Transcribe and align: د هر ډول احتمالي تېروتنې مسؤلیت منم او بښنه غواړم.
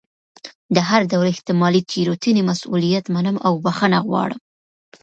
د 0.75 0.77
هر 0.89 1.01
ډول 1.11 1.27
احتمالي 1.31 1.81
تېروتنې 1.91 2.41
مسؤلیت 2.51 3.05
منم 3.15 3.35
او 3.47 3.53
بښنه 3.63 3.99
غواړم. 4.07 4.39